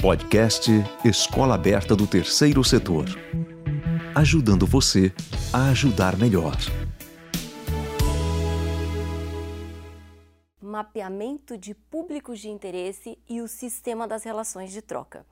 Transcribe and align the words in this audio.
Podcast 0.00 0.70
Escola 1.04 1.56
Aberta 1.56 1.96
do 1.96 2.06
Terceiro 2.06 2.62
Setor. 2.62 3.06
Ajudando 4.14 4.64
você 4.64 5.12
a 5.52 5.70
ajudar 5.70 6.16
melhor. 6.16 6.54
Mapeamento 10.62 11.58
de 11.58 11.74
públicos 11.74 12.38
de 12.38 12.48
interesse 12.48 13.18
e 13.28 13.40
o 13.40 13.48
sistema 13.48 14.06
das 14.06 14.22
relações 14.22 14.70
de 14.70 14.80
troca. 14.80 15.26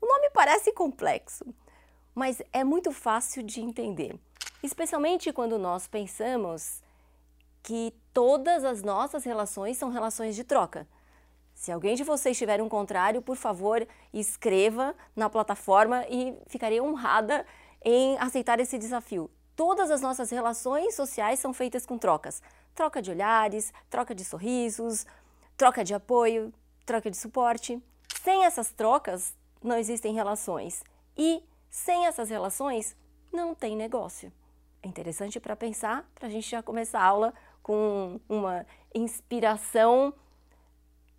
O 0.00 0.06
nome 0.06 0.28
parece 0.30 0.72
complexo, 0.72 1.44
mas 2.12 2.42
é 2.52 2.64
muito 2.64 2.90
fácil 2.90 3.44
de 3.44 3.60
entender, 3.60 4.18
especialmente 4.60 5.32
quando 5.32 5.56
nós 5.56 5.86
pensamos 5.86 6.82
que 7.62 7.94
todas 8.12 8.64
as 8.64 8.82
nossas 8.82 9.22
relações 9.22 9.76
são 9.76 9.88
relações 9.88 10.34
de 10.34 10.42
troca. 10.42 10.84
Se 11.54 11.72
alguém 11.72 11.94
de 11.94 12.04
vocês 12.04 12.36
tiver 12.36 12.60
um 12.60 12.68
contrário, 12.68 13.22
por 13.22 13.36
favor, 13.36 13.86
escreva 14.12 14.94
na 15.14 15.30
plataforma 15.30 16.04
e 16.08 16.36
ficarei 16.46 16.80
honrada 16.80 17.46
em 17.84 18.18
aceitar 18.18 18.58
esse 18.60 18.76
desafio. 18.76 19.30
Todas 19.56 19.90
as 19.90 20.00
nossas 20.00 20.30
relações 20.30 20.94
sociais 20.94 21.38
são 21.38 21.54
feitas 21.54 21.86
com 21.86 21.96
trocas. 21.96 22.42
Troca 22.74 23.00
de 23.00 23.10
olhares, 23.10 23.72
troca 23.88 24.14
de 24.14 24.24
sorrisos, 24.24 25.06
troca 25.56 25.84
de 25.84 25.94
apoio, 25.94 26.52
troca 26.84 27.10
de 27.10 27.16
suporte. 27.16 27.80
Sem 28.22 28.44
essas 28.44 28.70
trocas, 28.72 29.34
não 29.62 29.76
existem 29.76 30.12
relações. 30.12 30.82
E 31.16 31.42
sem 31.70 32.06
essas 32.06 32.30
relações, 32.30 32.96
não 33.32 33.54
tem 33.54 33.76
negócio. 33.76 34.32
É 34.82 34.88
interessante 34.88 35.38
para 35.38 35.54
pensar, 35.54 36.04
para 36.14 36.26
a 36.26 36.30
gente 36.30 36.48
já 36.48 36.62
começar 36.62 37.00
a 37.00 37.04
aula 37.04 37.34
com 37.62 38.20
uma 38.28 38.66
inspiração 38.94 40.12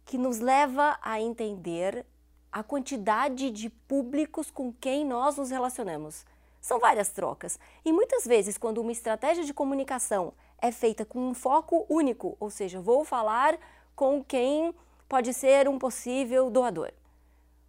que 0.06 0.18
nos 0.18 0.40
leva 0.40 0.98
a 1.02 1.20
entender 1.20 2.06
a 2.52 2.64
quantidade 2.64 3.52
de 3.52 3.70
públicos 3.70 4.50
com 4.50 4.72
quem 4.72 5.04
nós 5.04 5.36
nos 5.36 5.50
relacionamos. 5.50 6.26
São 6.62 6.80
várias 6.80 7.10
trocas, 7.10 7.60
e 7.84 7.92
muitas 7.92 8.26
vezes, 8.26 8.58
quando 8.58 8.80
uma 8.80 8.92
estratégia 8.92 9.44
de 9.44 9.54
comunicação 9.54 10.34
é 10.60 10.72
feita 10.72 11.04
com 11.06 11.20
um 11.20 11.34
foco 11.34 11.86
único, 11.90 12.38
ou 12.40 12.50
seja, 12.50 12.80
vou 12.80 13.04
falar 13.04 13.58
com 13.96 14.24
quem 14.24 14.74
pode 15.08 15.34
ser 15.34 15.68
um 15.68 15.78
possível 15.78 16.50
doador, 16.50 16.92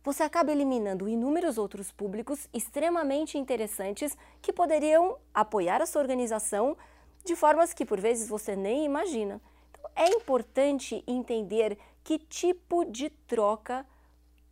você 0.06 0.23
acaba 0.23 0.53
eliminando 0.53 1.09
inúmeros 1.09 1.59
outros 1.59 1.91
públicos 1.91 2.48
extremamente 2.55 3.37
interessantes 3.37 4.17
que 4.41 4.53
poderiam 4.53 5.19
apoiar 5.34 5.83
a 5.83 5.87
sua 5.87 6.00
organização 6.00 6.77
de 7.25 7.34
formas 7.34 7.75
que 7.75 7.84
por 7.84 8.00
vezes 8.00 8.28
você 8.28 8.55
nem 8.55 8.84
imagina. 8.84 9.41
Então, 9.73 9.91
é 9.97 10.09
importante 10.11 11.03
entender 11.09 11.77
que 12.07 12.21
tipo 12.21 12.85
de 12.85 13.11
troca 13.11 13.85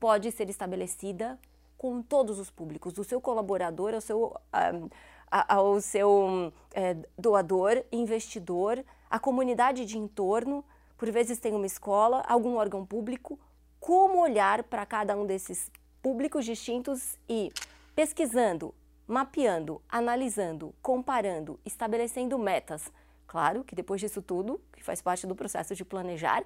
pode 0.01 0.33
ser 0.33 0.51
estabelecida 0.51 1.39
com 1.79 2.03
todos 2.03 2.41
os 2.41 2.51
públicos, 2.51 2.93
do 2.93 3.05
seu 3.05 3.21
colaborador 3.21 3.95
ao 3.95 4.01
seu, 4.01 4.37
um, 4.53 4.89
ao 5.31 5.81
seu 5.81 6.53
é, 6.73 6.97
doador, 7.17 7.85
investidor, 7.93 8.85
a 9.09 9.21
comunidade 9.21 9.85
de 9.85 9.97
entorno, 9.97 10.65
por 10.99 11.09
vezes 11.13 11.39
tem 11.39 11.55
uma 11.55 11.65
escola, 11.65 12.25
algum 12.27 12.57
órgão 12.57 12.85
público, 12.85 13.39
como 13.79 14.19
olhar 14.19 14.65
para 14.65 14.85
cada 14.85 15.17
um 15.17 15.25
desses 15.25 15.71
públicos 16.03 16.45
distintos 16.45 17.17
e 17.29 17.53
pesquisando, 17.95 18.75
mapeando, 19.07 19.81
analisando, 19.89 20.75
comparando, 20.83 21.61
estabelecendo 21.65 22.37
metas. 22.37 22.91
Claro 23.29 23.63
que 23.63 23.77
depois 23.77 24.01
disso 24.01 24.21
tudo, 24.21 24.61
que 24.73 24.83
faz 24.83 25.01
parte 25.01 25.25
do 25.25 25.37
processo 25.37 25.73
de 25.73 25.85
planejar, 25.85 26.45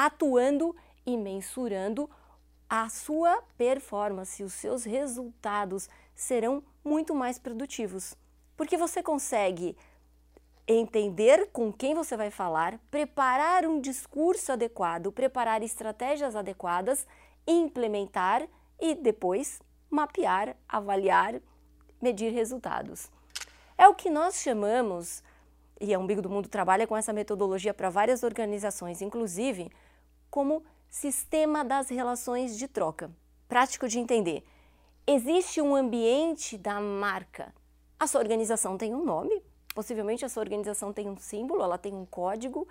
atuando 0.00 0.74
e 1.04 1.14
mensurando 1.14 2.08
a 2.66 2.88
sua 2.88 3.42
performance, 3.58 4.42
os 4.42 4.54
seus 4.54 4.82
resultados 4.82 5.90
serão 6.14 6.62
muito 6.82 7.14
mais 7.14 7.38
produtivos. 7.38 8.16
Porque 8.56 8.78
você 8.78 9.02
consegue 9.02 9.76
entender 10.66 11.50
com 11.52 11.70
quem 11.70 11.94
você 11.94 12.16
vai 12.16 12.30
falar, 12.30 12.80
preparar 12.90 13.66
um 13.66 13.78
discurso 13.78 14.52
adequado, 14.52 15.12
preparar 15.12 15.62
estratégias 15.62 16.34
adequadas, 16.34 17.06
implementar 17.46 18.48
e 18.80 18.94
depois 18.94 19.60
mapear, 19.90 20.56
avaliar, 20.66 21.42
medir 22.00 22.32
resultados. 22.32 23.10
É 23.76 23.86
o 23.86 23.94
que 23.94 24.08
nós 24.08 24.36
chamamos, 24.36 25.22
e 25.78 25.92
a 25.92 25.98
Umbigo 25.98 26.22
do 26.22 26.30
Mundo 26.30 26.48
trabalha 26.48 26.86
com 26.86 26.96
essa 26.96 27.12
metodologia 27.12 27.74
para 27.74 27.90
várias 27.90 28.22
organizações, 28.22 29.02
inclusive, 29.02 29.70
como 30.30 30.64
sistema 30.88 31.64
das 31.64 31.88
relações 31.88 32.56
de 32.56 32.68
troca. 32.68 33.10
Prático 33.48 33.88
de 33.88 33.98
entender. 33.98 34.44
Existe 35.06 35.60
um 35.60 35.74
ambiente 35.74 36.56
da 36.56 36.80
marca. 36.80 37.54
A 37.98 38.06
sua 38.06 38.20
organização 38.20 38.78
tem 38.78 38.94
um 38.94 39.04
nome, 39.04 39.42
possivelmente 39.74 40.24
a 40.24 40.28
sua 40.28 40.42
organização 40.42 40.92
tem 40.92 41.08
um 41.08 41.16
símbolo, 41.16 41.62
ela 41.62 41.76
tem 41.76 41.92
um 41.94 42.06
código, 42.06 42.66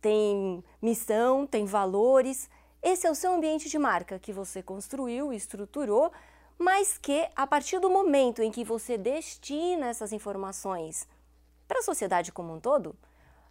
tem 0.00 0.62
missão, 0.80 1.46
tem 1.46 1.64
valores. 1.64 2.48
Esse 2.82 3.06
é 3.06 3.10
o 3.10 3.14
seu 3.14 3.32
ambiente 3.32 3.68
de 3.68 3.78
marca 3.78 4.18
que 4.18 4.32
você 4.32 4.62
construiu, 4.62 5.32
estruturou, 5.32 6.12
mas 6.58 6.98
que 6.98 7.28
a 7.34 7.46
partir 7.46 7.80
do 7.80 7.90
momento 7.90 8.42
em 8.42 8.50
que 8.50 8.64
você 8.64 8.98
destina 8.98 9.88
essas 9.88 10.12
informações 10.12 11.06
para 11.66 11.80
a 11.80 11.82
sociedade 11.82 12.32
como 12.32 12.54
um 12.54 12.60
todo, 12.60 12.96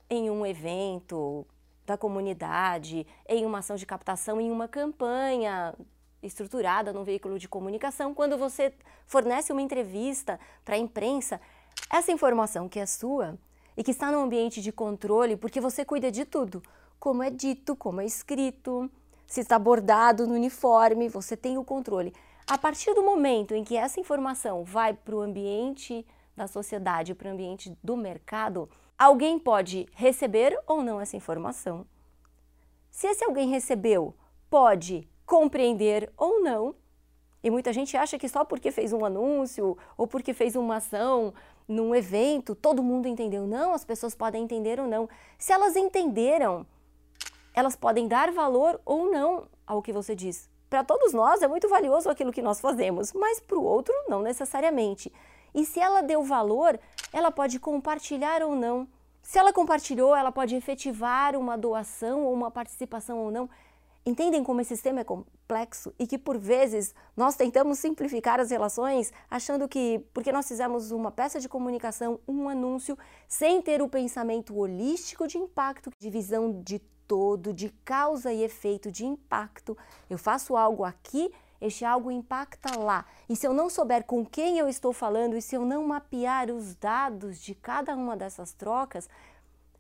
em 0.09 0.29
um 0.29 0.45
evento, 0.45 1.45
da 1.87 1.97
comunidade, 1.97 3.07
em 3.27 3.45
uma 3.45 3.59
ação 3.59 3.77
de 3.77 3.85
captação, 3.85 4.41
em 4.41 4.51
uma 4.51 4.67
campanha 4.67 5.73
estruturada 6.21 6.91
num 6.91 7.05
veículo 7.05 7.39
de 7.39 7.47
comunicação, 7.47 8.13
quando 8.13 8.37
você 8.37 8.73
fornece 9.05 9.53
uma 9.53 9.61
entrevista 9.61 10.37
para 10.65 10.75
a 10.75 10.77
imprensa, 10.77 11.39
essa 11.89 12.11
informação 12.11 12.67
que 12.67 12.79
é 12.79 12.85
sua 12.85 13.39
e 13.77 13.83
que 13.83 13.91
está 13.91 14.11
no 14.11 14.19
ambiente 14.19 14.61
de 14.61 14.71
controle, 14.71 15.37
porque 15.37 15.61
você 15.61 15.85
cuida 15.85 16.11
de 16.11 16.25
tudo, 16.25 16.61
como 16.99 17.23
é 17.23 17.29
dito, 17.29 17.75
como 17.75 18.01
é 18.01 18.05
escrito, 18.05 18.91
se 19.25 19.39
está 19.39 19.57
bordado 19.57 20.27
no 20.27 20.33
uniforme, 20.33 21.07
você 21.07 21.37
tem 21.37 21.57
o 21.57 21.63
controle. 21.63 22.13
A 22.45 22.57
partir 22.57 22.93
do 22.93 23.03
momento 23.03 23.53
em 23.53 23.63
que 23.63 23.77
essa 23.77 23.99
informação 23.99 24.63
vai 24.65 24.93
para 24.93 25.15
o 25.15 25.21
ambiente 25.21 26.05
da 26.35 26.47
sociedade, 26.47 27.15
para 27.15 27.29
o 27.29 27.31
ambiente 27.31 27.77
do 27.81 27.95
mercado, 27.95 28.69
Alguém 28.97 29.37
pode 29.37 29.87
receber 29.93 30.59
ou 30.65 30.81
não 30.81 30.99
essa 30.99 31.15
informação. 31.15 31.85
Se 32.89 33.05
esse 33.05 33.23
alguém 33.23 33.47
recebeu, 33.47 34.15
pode 34.49 35.07
compreender 35.23 36.11
ou 36.17 36.41
não. 36.41 36.73
E 37.43 37.51
muita 37.51 37.71
gente 37.71 37.95
acha 37.95 38.17
que 38.17 38.27
só 38.27 38.43
porque 38.43 38.71
fez 38.71 38.91
um 38.91 39.05
anúncio 39.05 39.77
ou 39.95 40.07
porque 40.07 40.33
fez 40.33 40.55
uma 40.55 40.77
ação 40.77 41.31
num 41.67 41.93
evento, 41.93 42.55
todo 42.55 42.81
mundo 42.81 43.07
entendeu. 43.07 43.45
Não, 43.45 43.71
as 43.71 43.85
pessoas 43.85 44.15
podem 44.15 44.43
entender 44.43 44.79
ou 44.79 44.87
não. 44.87 45.07
Se 45.37 45.53
elas 45.53 45.75
entenderam, 45.75 46.65
elas 47.53 47.75
podem 47.75 48.07
dar 48.07 48.31
valor 48.31 48.81
ou 48.83 49.11
não 49.11 49.47
ao 49.67 49.79
que 49.79 49.93
você 49.93 50.15
diz. 50.15 50.49
Para 50.71 50.83
todos 50.83 51.13
nós 51.13 51.43
é 51.43 51.47
muito 51.47 51.69
valioso 51.69 52.09
aquilo 52.09 52.31
que 52.31 52.41
nós 52.41 52.59
fazemos, 52.59 53.13
mas 53.13 53.39
para 53.39 53.59
o 53.59 53.63
outro 53.63 53.93
não 54.07 54.23
necessariamente. 54.23 55.13
E 55.53 55.65
se 55.65 55.79
ela 55.79 56.01
deu 56.01 56.23
valor, 56.23 56.79
ela 57.11 57.31
pode 57.31 57.59
compartilhar 57.59 58.41
ou 58.41 58.55
não. 58.55 58.87
Se 59.21 59.37
ela 59.37 59.51
compartilhou, 59.51 60.15
ela 60.15 60.31
pode 60.31 60.55
efetivar 60.55 61.35
uma 61.35 61.57
doação 61.57 62.23
ou 62.23 62.33
uma 62.33 62.49
participação 62.49 63.17
ou 63.19 63.31
não. 63.31 63.49
Entendem 64.05 64.41
como 64.41 64.61
esse 64.61 64.69
sistema 64.69 65.01
é 65.01 65.03
complexo 65.03 65.93
e 65.99 66.07
que 66.07 66.17
por 66.17 66.37
vezes 66.37 66.95
nós 67.15 67.35
tentamos 67.35 67.77
simplificar 67.77 68.39
as 68.39 68.51
relações 68.51 69.11
achando 69.29 69.67
que 69.67 69.99
porque 70.13 70.31
nós 70.31 70.47
fizemos 70.47 70.91
uma 70.91 71.11
peça 71.11 71.41
de 71.41 71.49
comunicação, 71.49 72.17
um 72.25 72.47
anúncio, 72.47 72.97
sem 73.27 73.61
ter 73.61 73.81
o 73.81 73.89
pensamento 73.89 74.57
holístico 74.57 75.27
de 75.27 75.37
impacto, 75.37 75.89
de 75.99 76.09
visão 76.09 76.61
de 76.63 76.79
todo, 77.05 77.53
de 77.53 77.69
causa 77.83 78.31
e 78.31 78.43
efeito, 78.43 78.89
de 78.89 79.05
impacto. 79.05 79.77
Eu 80.09 80.17
faço 80.17 80.55
algo 80.55 80.85
aqui 80.85 81.29
este 81.59 81.83
algo 81.83 82.11
impacta 82.11 82.77
lá. 82.77 83.05
E 83.27 83.35
se 83.35 83.47
eu 83.47 83.53
não 83.53 83.69
souber 83.69 84.03
com 84.03 84.25
quem 84.25 84.57
eu 84.59 84.67
estou 84.67 84.93
falando 84.93 85.35
e 85.35 85.41
se 85.41 85.55
eu 85.55 85.65
não 85.65 85.85
mapear 85.85 86.49
os 86.49 86.75
dados 86.75 87.39
de 87.39 87.55
cada 87.55 87.95
uma 87.95 88.15
dessas 88.15 88.53
trocas, 88.53 89.09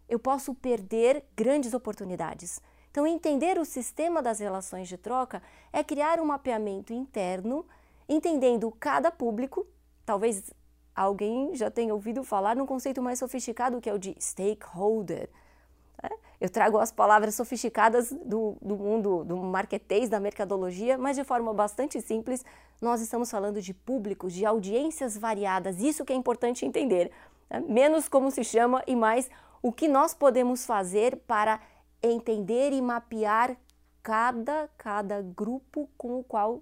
eu 0.09 0.19
posso 0.19 0.53
perder 0.53 1.23
grandes 1.35 1.73
oportunidades. 1.73 2.61
Então, 2.89 3.05
entender 3.05 3.59
o 3.59 3.65
sistema 3.65 4.21
das 4.21 4.39
relações 4.39 4.87
de 4.87 4.97
troca 4.97 5.41
é 5.71 5.83
criar 5.83 6.19
um 6.19 6.25
mapeamento 6.25 6.93
interno, 6.93 7.65
entendendo 8.09 8.71
cada 8.79 9.11
público. 9.11 9.67
Talvez 10.05 10.51
alguém 10.95 11.53
já 11.53 11.69
tenha 11.69 11.93
ouvido 11.93 12.23
falar 12.23 12.55
num 12.55 12.65
conceito 12.65 13.01
mais 13.01 13.19
sofisticado 13.19 13.79
que 13.79 13.89
é 13.89 13.93
o 13.93 13.99
de 13.99 14.15
stakeholder. 14.19 15.29
Né? 16.01 16.09
Eu 16.39 16.49
trago 16.49 16.77
as 16.77 16.91
palavras 16.91 17.35
sofisticadas 17.35 18.11
do, 18.11 18.57
do 18.61 18.77
mundo 18.77 19.23
do 19.23 19.37
marketês, 19.37 20.09
da 20.09 20.19
mercadologia, 20.19 20.97
mas 20.97 21.17
de 21.17 21.23
forma 21.23 21.53
bastante 21.53 21.99
simples, 22.01 22.45
nós 22.81 23.01
estamos 23.01 23.29
falando 23.31 23.61
de 23.61 23.73
públicos, 23.73 24.33
de 24.33 24.45
audiências 24.45 25.17
variadas, 25.17 25.79
isso 25.79 26.05
que 26.05 26.13
é 26.13 26.15
importante 26.15 26.65
entender. 26.65 27.11
Né? 27.49 27.63
Menos 27.67 28.07
como 28.07 28.29
se 28.29 28.43
chama 28.43 28.83
e 28.85 28.95
mais 28.95 29.29
o 29.61 29.71
que 29.71 29.87
nós 29.87 30.13
podemos 30.13 30.65
fazer 30.65 31.17
para 31.27 31.59
entender 32.01 32.71
e 32.71 32.81
mapear 32.81 33.57
cada, 34.03 34.69
cada 34.77 35.21
grupo 35.21 35.89
com 35.97 36.19
o 36.19 36.23
qual 36.23 36.61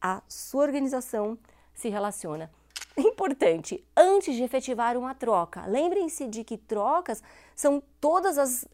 a 0.00 0.22
sua 0.28 0.64
organização 0.64 1.38
se 1.74 1.88
relaciona. 1.88 2.50
Importante, 2.96 3.84
antes 3.96 4.36
de 4.36 4.42
efetivar 4.44 4.96
uma 4.96 5.14
troca, 5.14 5.66
lembrem-se 5.66 6.28
de 6.28 6.44
que 6.44 6.56
trocas 6.56 7.22
são 7.54 7.82
todas 8.00 8.38
as 8.38 8.66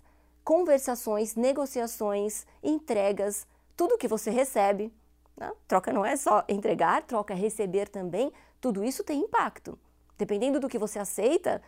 conversações, 0.45 1.37
negociações, 1.37 2.47
entregas, 2.63 3.47
tudo 3.77 3.97
que 3.97 4.09
você 4.09 4.31
recebe. 4.31 4.93
Né? 5.37 5.51
Troca 5.67 5.93
não 5.93 6.05
é 6.05 6.17
só 6.17 6.45
entregar, 6.49 7.03
troca 7.03 7.33
é 7.33 7.37
receber 7.37 7.89
também. 7.89 8.31
Tudo 8.61 8.85
isso 8.85 9.03
tem 9.03 9.21
impacto. 9.21 9.79
Dependendo 10.19 10.61
do 10.61 10.69
que 10.69 10.79
você 10.79 10.99
aceita, 10.99 11.63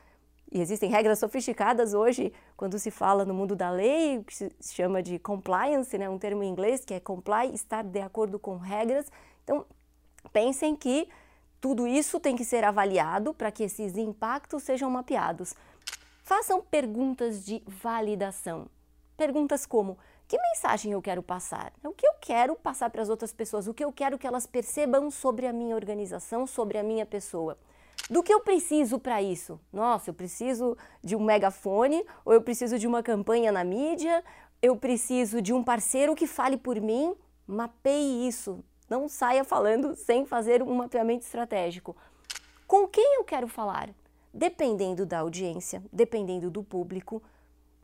e 0.52 0.60
existem 0.60 0.90
regras 0.90 1.18
sofisticadas 1.18 1.94
hoje 1.94 2.30
quando 2.54 2.78
se 2.78 2.90
fala 2.90 3.24
no 3.24 3.32
mundo 3.32 3.56
da 3.56 3.70
lei, 3.70 4.22
que 4.22 4.34
se 4.34 4.74
chama 4.74 5.02
de 5.02 5.18
compliance, 5.18 5.96
né, 5.96 6.10
um 6.10 6.18
termo 6.18 6.42
em 6.42 6.50
inglês 6.50 6.84
que 6.84 6.92
é 6.92 7.00
comply, 7.00 7.54
estar 7.54 7.82
de 7.82 8.00
acordo 8.00 8.38
com 8.38 8.58
regras. 8.58 9.10
Então, 9.42 9.64
pensem 10.30 10.76
que 10.76 11.08
tudo 11.62 11.86
isso 11.86 12.18
tem 12.18 12.34
que 12.34 12.44
ser 12.44 12.64
avaliado 12.64 13.32
para 13.32 13.52
que 13.52 13.62
esses 13.62 13.96
impactos 13.96 14.64
sejam 14.64 14.90
mapeados. 14.90 15.54
Façam 16.24 16.60
perguntas 16.60 17.44
de 17.44 17.62
validação. 17.64 18.66
Perguntas 19.16 19.64
como: 19.64 19.96
que 20.26 20.36
mensagem 20.36 20.90
eu 20.90 21.00
quero 21.00 21.22
passar? 21.22 21.72
O 21.84 21.92
que 21.92 22.04
eu 22.04 22.14
quero 22.20 22.56
passar 22.56 22.90
para 22.90 23.00
as 23.00 23.08
outras 23.08 23.32
pessoas? 23.32 23.68
O 23.68 23.72
que 23.74 23.84
eu 23.84 23.92
quero 23.92 24.18
que 24.18 24.26
elas 24.26 24.44
percebam 24.44 25.08
sobre 25.08 25.46
a 25.46 25.52
minha 25.52 25.76
organização, 25.76 26.48
sobre 26.48 26.78
a 26.78 26.82
minha 26.82 27.06
pessoa? 27.06 27.56
Do 28.10 28.24
que 28.24 28.34
eu 28.34 28.40
preciso 28.40 28.98
para 28.98 29.22
isso? 29.22 29.60
Nossa, 29.72 30.10
eu 30.10 30.14
preciso 30.14 30.76
de 31.00 31.14
um 31.14 31.22
megafone, 31.22 32.04
ou 32.24 32.32
eu 32.32 32.42
preciso 32.42 32.76
de 32.76 32.88
uma 32.88 33.04
campanha 33.04 33.52
na 33.52 33.62
mídia, 33.62 34.24
eu 34.60 34.76
preciso 34.76 35.40
de 35.40 35.52
um 35.52 35.62
parceiro 35.62 36.16
que 36.16 36.26
fale 36.26 36.56
por 36.56 36.80
mim. 36.80 37.14
Mapeie 37.46 38.26
isso. 38.26 38.64
Não 38.92 39.08
saia 39.08 39.42
falando 39.42 39.96
sem 39.96 40.26
fazer 40.26 40.62
um 40.62 40.74
mapeamento 40.74 41.24
estratégico. 41.24 41.96
Com 42.66 42.86
quem 42.86 43.14
eu 43.16 43.24
quero 43.24 43.48
falar? 43.48 43.88
Dependendo 44.34 45.06
da 45.06 45.20
audiência, 45.20 45.82
dependendo 45.90 46.50
do 46.50 46.62
público, 46.62 47.22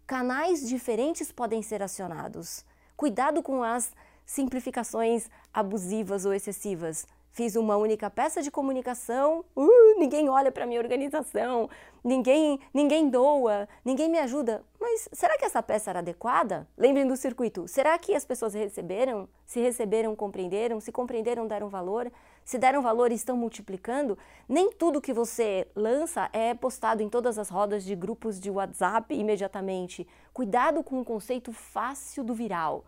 canais 0.07 0.69
diferentes 0.69 1.33
podem 1.33 1.63
ser 1.63 1.83
acionados. 1.83 2.63
Cuidado 2.95 3.43
com 3.43 3.63
as 3.63 3.91
simplificações 4.27 5.31
abusivas 5.51 6.27
ou 6.27 6.35
excessivas. 6.35 7.07
Fiz 7.39 7.55
uma 7.55 7.77
única 7.77 8.11
peça 8.11 8.43
de 8.43 8.51
comunicação, 8.51 9.45
uh, 9.55 9.97
ninguém 9.97 10.29
olha 10.29 10.51
para 10.51 10.67
minha 10.67 10.81
organização, 10.81 11.71
ninguém, 12.03 12.59
ninguém 12.75 13.09
doa, 13.09 13.69
ninguém 13.85 14.11
me 14.11 14.19
ajuda. 14.19 14.65
Mas 14.81 15.09
será 15.13 15.39
que 15.39 15.45
essa 15.45 15.63
peça 15.63 15.91
era 15.91 16.01
adequada? 16.01 16.67
Lembrem 16.77 17.07
do 17.07 17.17
circuito. 17.17 17.69
Será 17.69 17.97
que 17.97 18.13
as 18.13 18.25
pessoas 18.25 18.55
receberam? 18.55 19.29
Se 19.47 19.61
receberam, 19.61 20.17
compreenderam? 20.17 20.81
Se 20.81 20.91
compreenderam, 20.91 21.47
deram 21.47 21.69
valor? 21.69 22.11
Se 22.45 22.59
deram 22.59 22.83
valor, 22.83 23.13
estão 23.13 23.37
multiplicando? 23.37 24.19
Nem 24.49 24.73
tudo 24.73 25.01
que 25.01 25.13
você 25.13 25.69
lança 25.77 26.29
é 26.33 26.55
postado 26.55 27.05
em 27.05 27.09
todas 27.09 27.39
as 27.39 27.49
rodas 27.49 27.85
de 27.85 27.95
grupos 27.95 28.41
de 28.41 28.51
WhatsApp 28.51 29.15
imediatamente. 29.15 30.09
Cuidado 30.35 30.83
com 30.83 31.01
o 31.01 31.05
conceito 31.05 31.53
fácil 31.53 32.25
do 32.25 32.35
viral. 32.35 32.85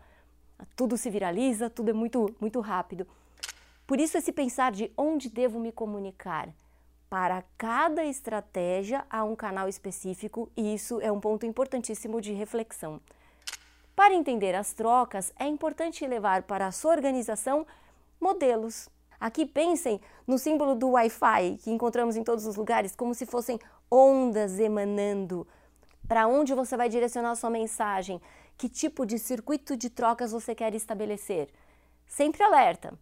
Tudo 0.75 0.97
se 0.97 1.09
viraliza, 1.09 1.69
tudo 1.69 1.91
é 1.91 1.93
muito, 1.93 2.35
muito 2.41 2.59
rápido. 2.59 3.07
Por 3.91 3.99
isso, 3.99 4.17
esse 4.17 4.31
pensar 4.31 4.71
de 4.71 4.89
onde 4.95 5.29
devo 5.29 5.59
me 5.59 5.69
comunicar. 5.69 6.47
Para 7.09 7.43
cada 7.57 8.05
estratégia 8.05 9.05
há 9.09 9.21
um 9.25 9.35
canal 9.35 9.67
específico 9.67 10.49
e 10.55 10.73
isso 10.73 11.01
é 11.01 11.11
um 11.11 11.19
ponto 11.19 11.45
importantíssimo 11.45 12.21
de 12.21 12.31
reflexão. 12.31 13.01
Para 13.93 14.13
entender 14.13 14.55
as 14.55 14.71
trocas, 14.71 15.33
é 15.37 15.45
importante 15.45 16.07
levar 16.07 16.43
para 16.43 16.67
a 16.67 16.71
sua 16.71 16.91
organização 16.91 17.67
modelos. 18.17 18.87
Aqui 19.19 19.45
pensem 19.45 19.99
no 20.25 20.37
símbolo 20.37 20.73
do 20.73 20.91
Wi-Fi 20.91 21.57
que 21.61 21.69
encontramos 21.69 22.15
em 22.15 22.23
todos 22.23 22.45
os 22.45 22.55
lugares, 22.55 22.95
como 22.95 23.13
se 23.13 23.25
fossem 23.25 23.59
ondas 23.91 24.57
emanando. 24.57 25.45
Para 26.07 26.29
onde 26.29 26.53
você 26.53 26.77
vai 26.77 26.87
direcionar 26.87 27.31
a 27.31 27.35
sua 27.35 27.49
mensagem? 27.49 28.21
Que 28.57 28.69
tipo 28.69 29.05
de 29.05 29.19
circuito 29.19 29.75
de 29.75 29.89
trocas 29.89 30.31
você 30.31 30.55
quer 30.55 30.73
estabelecer? 30.73 31.49
Sempre 32.07 32.41
alerta 32.41 32.97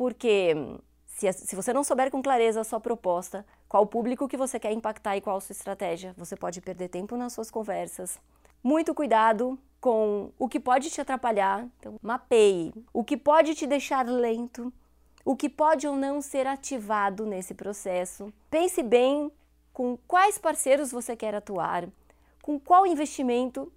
porque 0.00 0.56
se, 1.04 1.30
se 1.30 1.54
você 1.54 1.74
não 1.74 1.84
souber 1.84 2.10
com 2.10 2.22
clareza 2.22 2.62
a 2.62 2.64
sua 2.64 2.80
proposta, 2.80 3.44
qual 3.68 3.82
o 3.82 3.86
público 3.86 4.26
que 4.26 4.34
você 4.34 4.58
quer 4.58 4.72
impactar 4.72 5.14
e 5.14 5.20
qual 5.20 5.36
a 5.36 5.40
sua 5.42 5.52
estratégia, 5.52 6.14
você 6.16 6.34
pode 6.34 6.62
perder 6.62 6.88
tempo 6.88 7.18
nas 7.18 7.34
suas 7.34 7.50
conversas. 7.50 8.18
Muito 8.64 8.94
cuidado 8.94 9.58
com 9.78 10.32
o 10.38 10.48
que 10.48 10.58
pode 10.58 10.88
te 10.88 11.02
atrapalhar, 11.02 11.68
então 11.78 11.96
mapeie 12.00 12.72
o 12.94 13.04
que 13.04 13.14
pode 13.14 13.54
te 13.54 13.66
deixar 13.66 14.08
lento, 14.08 14.72
o 15.22 15.36
que 15.36 15.50
pode 15.50 15.86
ou 15.86 15.96
não 15.96 16.22
ser 16.22 16.46
ativado 16.46 17.26
nesse 17.26 17.52
processo. 17.52 18.32
Pense 18.48 18.82
bem 18.82 19.30
com 19.70 19.98
quais 20.08 20.38
parceiros 20.38 20.90
você 20.90 21.14
quer 21.14 21.34
atuar, 21.34 21.86
com 22.40 22.58
qual 22.58 22.86
investimento 22.86 23.70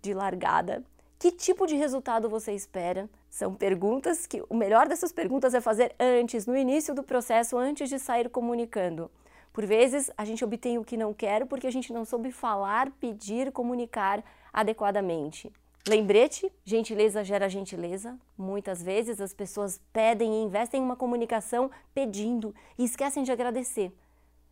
de 0.00 0.14
largada 0.14 0.84
que 1.20 1.30
tipo 1.30 1.66
de 1.66 1.76
resultado 1.76 2.30
você 2.30 2.54
espera? 2.54 3.06
São 3.30 3.54
perguntas 3.54 4.26
que 4.26 4.42
o 4.48 4.54
melhor 4.56 4.88
dessas 4.88 5.12
perguntas 5.12 5.54
é 5.54 5.60
fazer 5.60 5.94
antes, 6.00 6.46
no 6.46 6.56
início 6.56 6.92
do 6.92 7.02
processo, 7.04 7.56
antes 7.56 7.88
de 7.88 7.96
sair 7.96 8.28
comunicando. 8.28 9.08
Por 9.52 9.64
vezes 9.64 10.10
a 10.18 10.24
gente 10.24 10.44
obtém 10.44 10.78
o 10.78 10.84
que 10.84 10.96
não 10.96 11.14
quer 11.14 11.46
porque 11.46 11.66
a 11.68 11.70
gente 11.70 11.92
não 11.92 12.04
soube 12.04 12.32
falar, 12.32 12.90
pedir, 13.00 13.52
comunicar 13.52 14.22
adequadamente. 14.52 15.50
Lembrete, 15.88 16.52
gentileza 16.64 17.24
gera 17.24 17.48
gentileza. 17.48 18.18
Muitas 18.36 18.82
vezes 18.82 19.20
as 19.20 19.32
pessoas 19.32 19.80
pedem 19.92 20.34
e 20.34 20.42
investem 20.42 20.80
em 20.80 20.84
uma 20.84 20.96
comunicação 20.96 21.70
pedindo 21.94 22.54
e 22.76 22.84
esquecem 22.84 23.22
de 23.22 23.32
agradecer. 23.32 23.92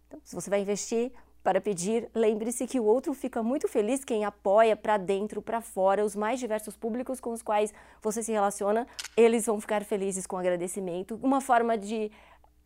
Então, 0.07 0.21
se 0.25 0.35
você 0.35 0.49
vai 0.49 0.61
investir, 0.61 1.13
para 1.43 1.61
pedir, 1.61 2.11
lembre-se 2.15 2.67
que 2.67 2.81
o 2.81 2.85
outro 2.85 3.15
fica 3.15 3.43
muito 3.43 3.69
feliz 3.69 4.05
quem 4.05 4.25
apoia 4.25 4.77
para 4.77 4.97
dentro, 4.97 5.41
para 5.41 5.61
fora, 5.61 6.05
os 6.05 6.15
mais 6.15 6.39
diversos 6.39 6.77
públicos 6.77 7.21
com 7.21 7.33
os 7.33 7.43
quais 7.43 7.73
você 8.03 8.23
se 8.23 8.33
relaciona, 8.33 8.87
eles 9.17 9.47
vão 9.47 9.61
ficar 9.61 9.85
felizes 9.85 10.27
com 10.27 10.37
agradecimento. 10.37 11.19
Uma 11.23 11.41
forma 11.41 11.79
de 11.79 12.11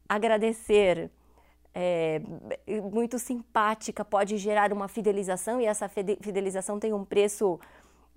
agradecer 0.09 1.11
é, 1.75 2.21
muito 2.93 3.19
simpática 3.19 4.05
pode 4.05 4.37
gerar 4.37 4.73
uma 4.73 4.89
fidelização 4.89 5.61
e 5.61 5.67
essa 5.67 5.89
fidelização 5.89 6.79
tem 6.79 6.93
um 6.93 7.05
preço 7.05 7.59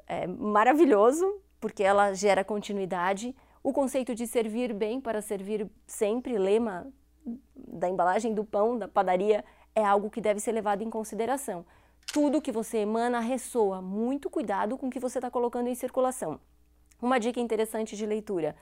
é, 0.07 0.28
maravilhoso 0.28 1.40
porque 1.60 1.84
ela 1.84 2.13
gera 2.13 2.44
continuidade. 2.44 3.36
O 3.63 3.74
conceito 3.74 4.13
de 4.13 4.28
servir 4.28 4.74
bem 4.74 5.02
para 5.02 5.22
servir 5.22 5.68
sempre, 5.88 6.38
lema 6.38 6.88
da 7.56 7.90
embalagem 7.90 8.33
do 8.33 8.44
pão 8.44 8.78
da 8.78 8.88
padaria 8.88 9.44
é 9.75 9.83
algo 9.83 10.09
que 10.09 10.21
deve 10.21 10.39
ser 10.39 10.53
levado 10.53 10.81
em 10.81 10.89
consideração. 10.89 11.65
Tudo 12.11 12.41
que 12.41 12.51
você 12.51 12.79
emana 12.79 13.19
ressoa. 13.19 13.81
Muito 13.81 14.29
cuidado 14.29 14.77
com 14.77 14.87
o 14.87 14.89
que 14.89 14.99
você 14.99 15.17
está 15.17 15.29
colocando 15.29 15.67
em 15.67 15.75
circulação. 15.75 16.39
Uma 17.01 17.19
dica 17.19 17.39
interessante 17.39 17.95
de 17.95 18.05
leitura 18.05 18.55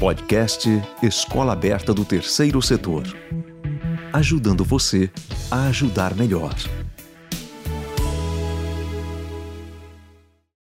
Podcast 0.00 0.66
Escola 1.02 1.52
Aberta 1.52 1.92
do 1.92 2.06
Terceiro 2.06 2.62
Setor. 2.62 3.04
Ajudando 4.10 4.64
você 4.64 5.10
a 5.50 5.64
ajudar 5.66 6.14
melhor. 6.14 6.54